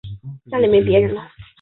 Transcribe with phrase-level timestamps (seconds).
[0.49, 1.29] 家里没別人了